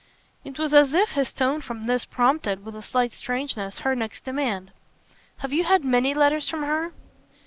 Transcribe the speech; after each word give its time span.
It 0.43 0.57
was 0.57 0.73
as 0.73 0.95
if 0.95 1.09
his 1.09 1.31
tone 1.31 1.61
for 1.61 1.75
this 1.77 2.05
prompted 2.05 2.65
with 2.65 2.75
a 2.75 2.81
slight 2.81 3.13
strangeness 3.13 3.77
her 3.85 3.95
next 3.95 4.23
demand. 4.23 4.71
"Have 5.41 5.53
you 5.53 5.63
had 5.63 5.85
many 5.85 6.15
letters 6.15 6.49
from 6.49 6.63
her?" 6.63 6.91